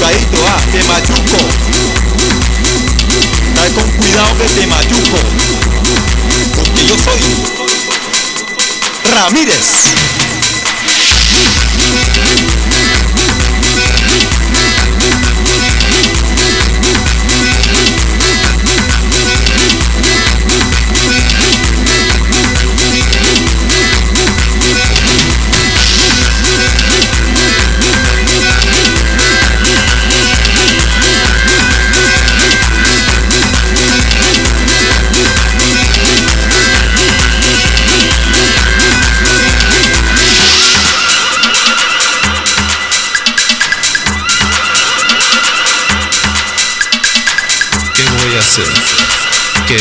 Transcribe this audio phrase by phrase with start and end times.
[0.00, 1.36] cuidadito, ah, te machuco.
[3.54, 5.18] Trae con cuidado que te machuco.
[6.56, 7.20] Porque yo soy
[9.14, 10.29] Ramírez.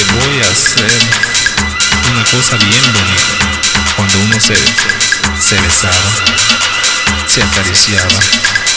[0.03, 0.91] voy a hacer
[2.11, 3.93] una cosa bien bonita.
[3.95, 6.11] Cuando uno se, se besaba,
[7.27, 8.68] se acariciaba.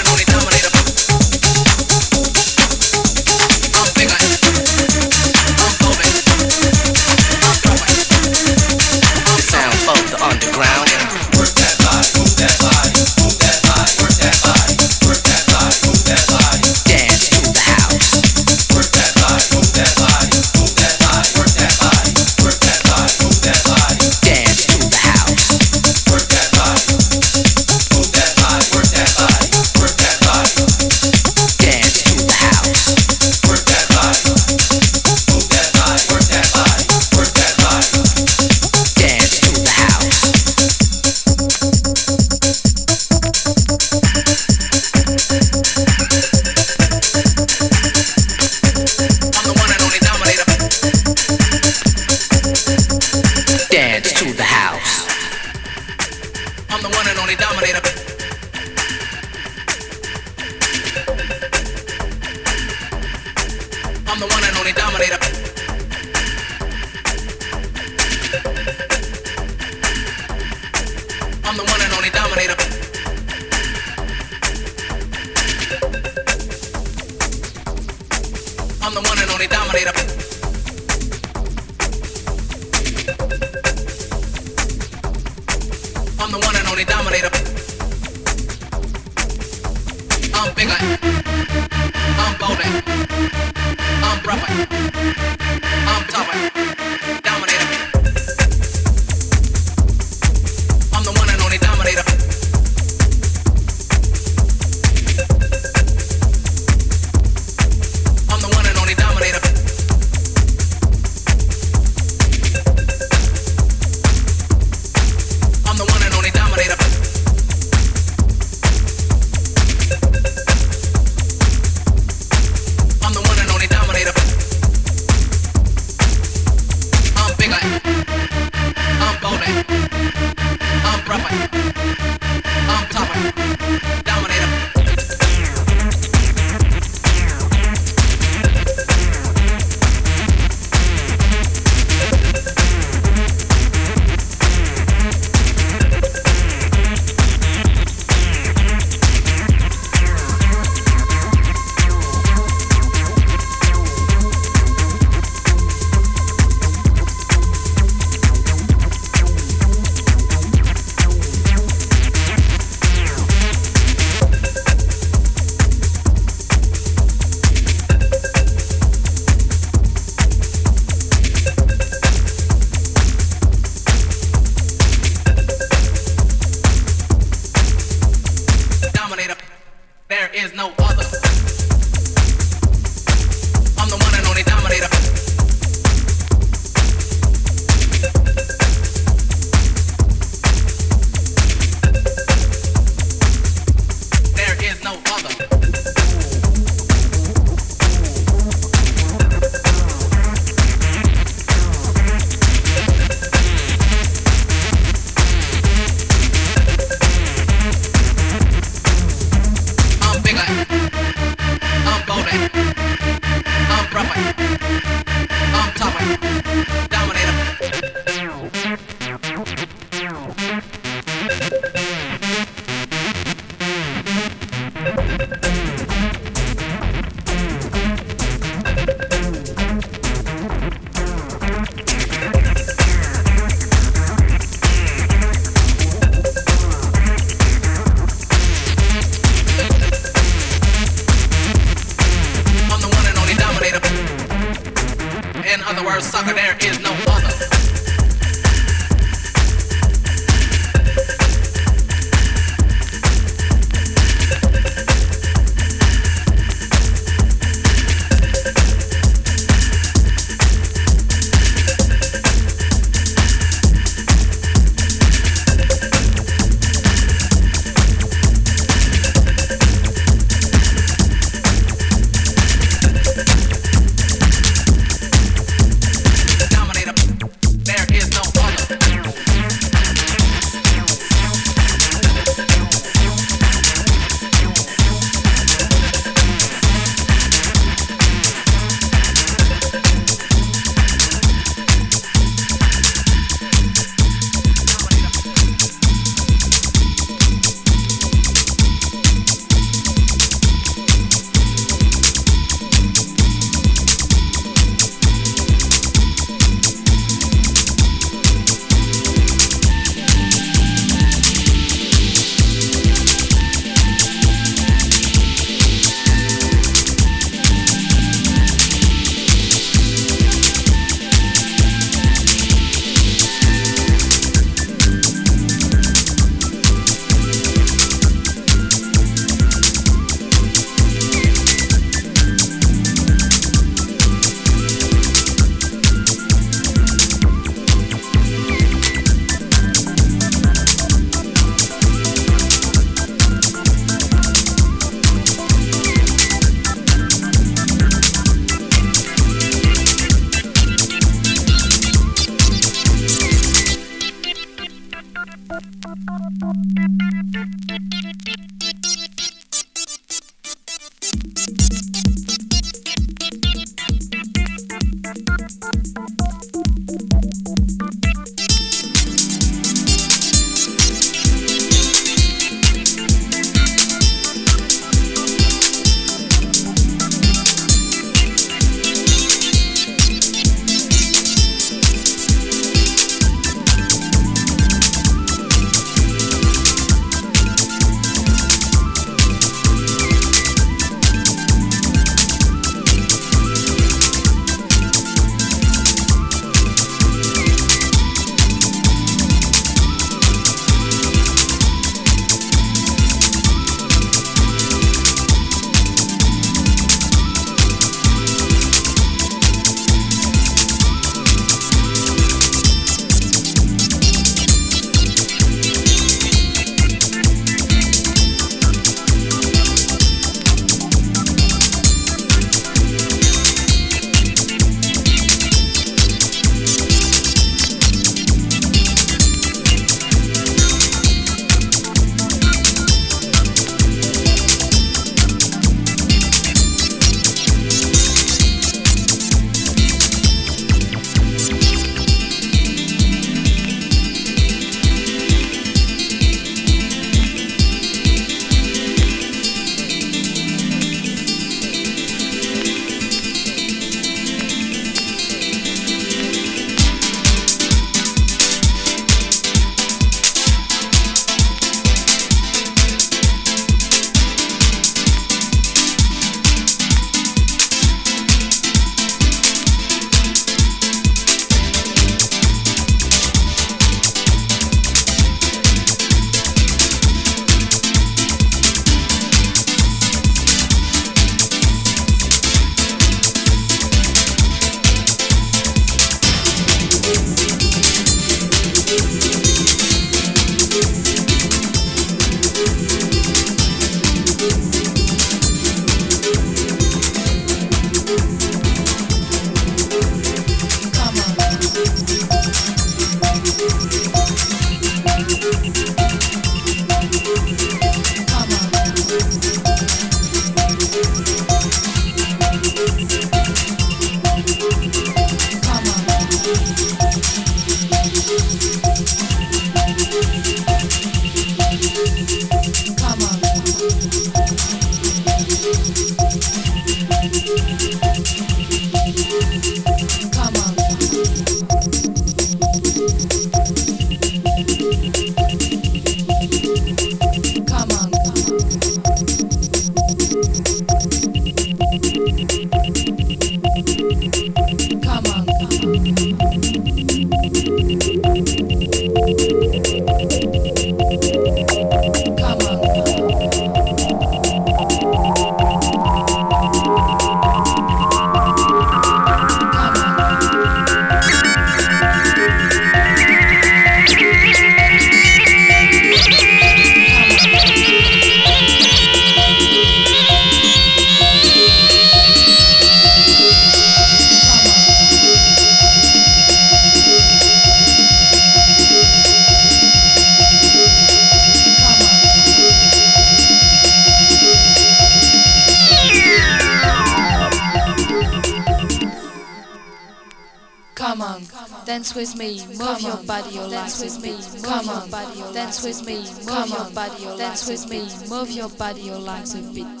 [597.85, 600.00] Your dance with me, move your body, your legs a bit.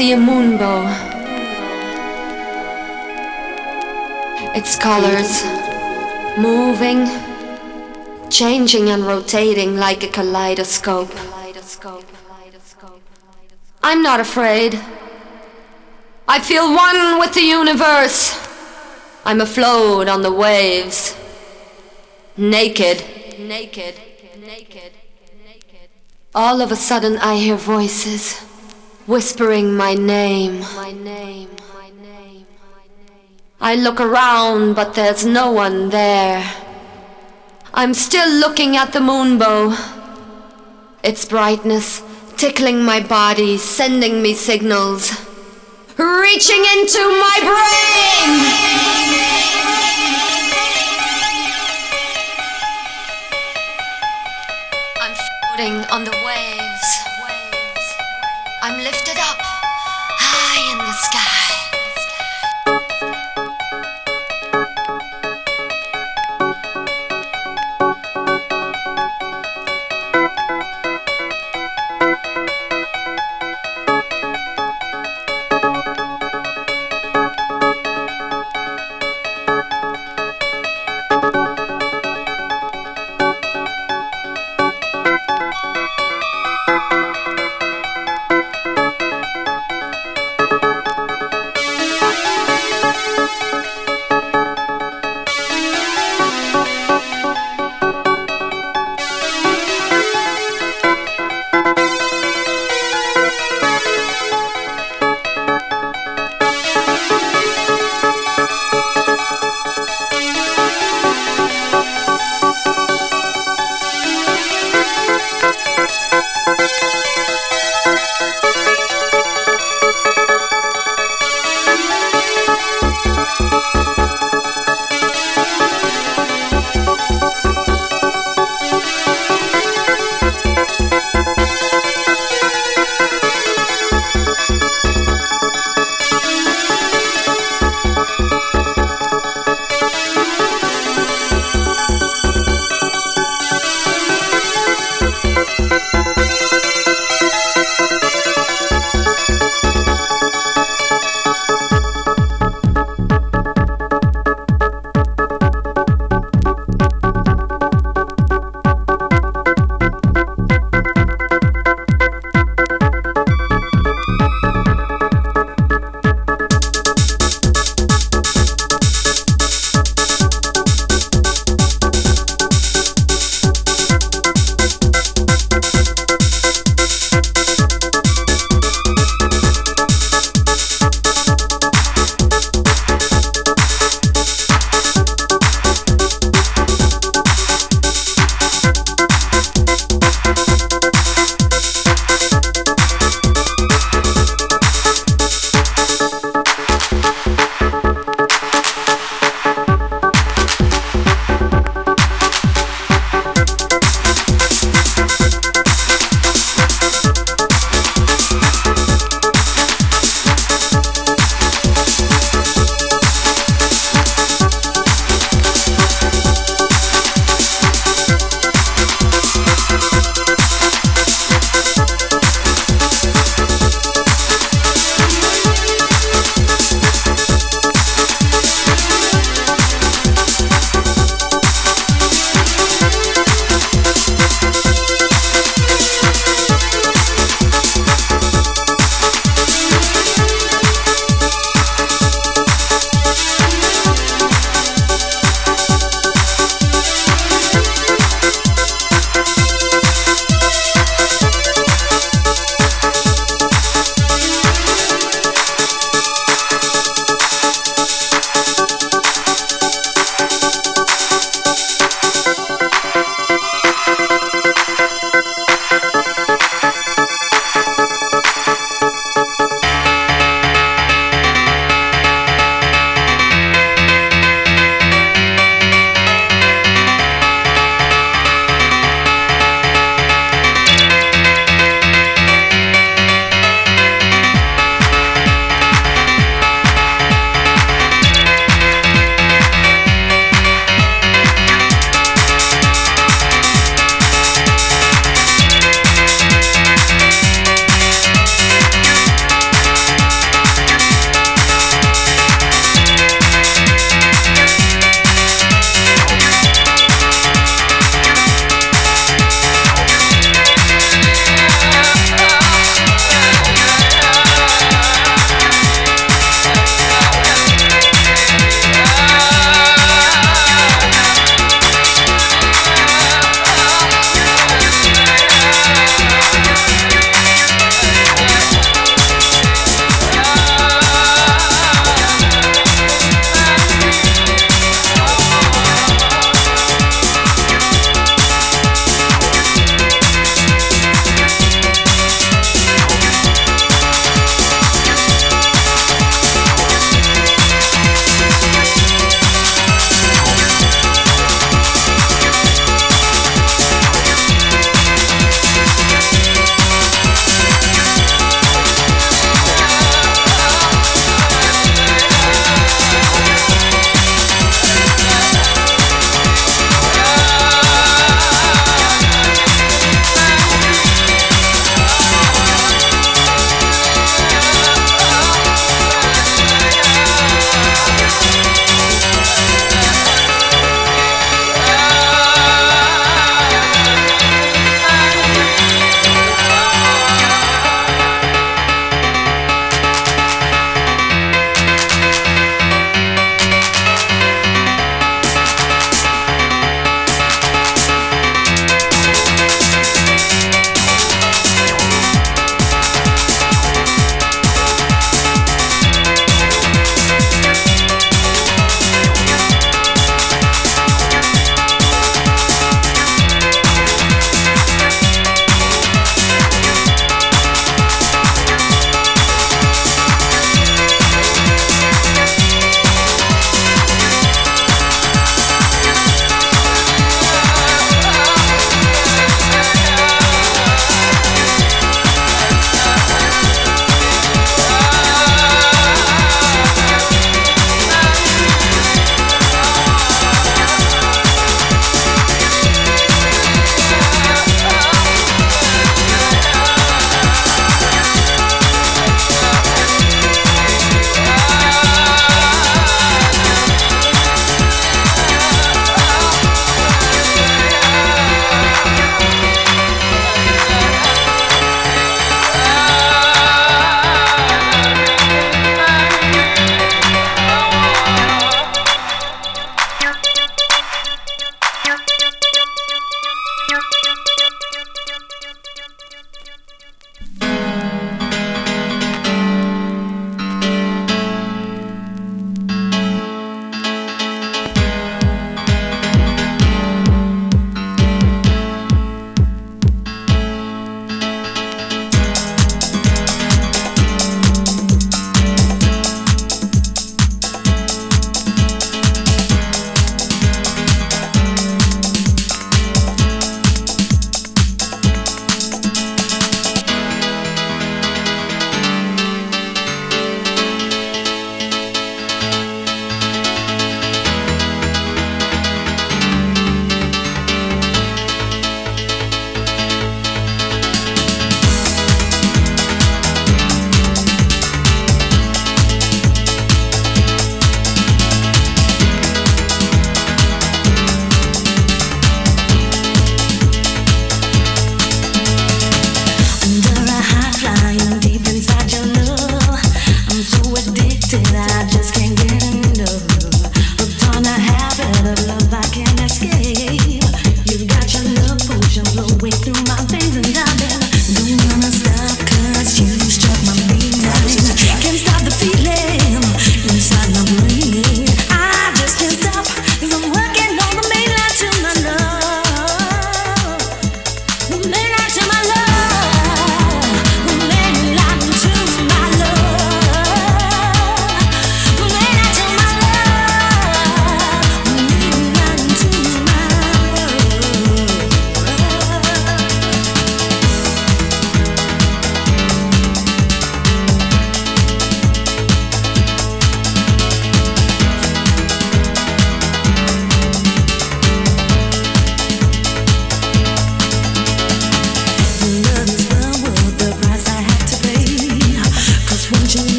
[0.00, 0.80] See a moonbow.
[4.56, 5.44] Its colors
[6.38, 7.00] moving,
[8.30, 11.12] changing and rotating like a kaleidoscope.
[13.82, 14.80] I'm not afraid.
[16.26, 18.18] I feel one with the universe.
[19.26, 21.14] I'm afloat on the waves.
[22.38, 23.04] Naked.
[23.38, 23.96] Naked.
[24.38, 24.92] Naked.
[26.34, 28.39] All of a sudden I hear voices
[29.06, 30.60] whispering my name.
[30.76, 31.48] My name.
[33.62, 36.42] I look around, but there's no one there.
[37.74, 39.76] I'm still looking at the moonbow.
[41.02, 42.02] Its brightness
[42.38, 45.10] tickling my body, sending me signals.
[45.98, 49.19] Reaching into my brain!